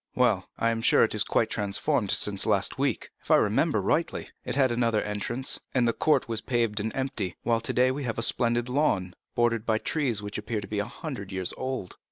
[0.15, 3.11] "Well, I am sure it is quite transformed since last week.
[3.21, 7.35] If I remember rightly, it had another entrance, and the courtyard was paved and empty;
[7.43, 10.85] while today we have a splendid lawn, bordered by trees which appear to be a
[10.85, 11.97] hundred years old."